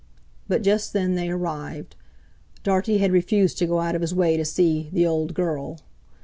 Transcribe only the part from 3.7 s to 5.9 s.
out of his way to see "the old girl."